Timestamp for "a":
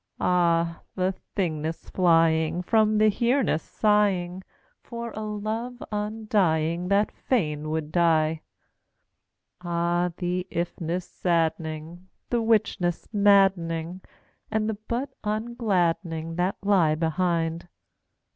5.11-5.19